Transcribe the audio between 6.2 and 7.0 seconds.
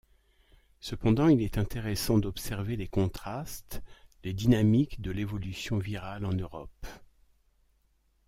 en Europe.